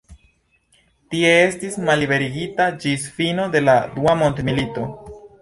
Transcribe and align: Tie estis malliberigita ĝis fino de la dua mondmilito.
Tie 1.11 1.33
estis 1.41 1.77
malliberigita 1.89 2.67
ĝis 2.85 3.07
fino 3.19 3.47
de 3.59 3.63
la 3.67 3.77
dua 4.01 4.19
mondmilito. 4.25 4.89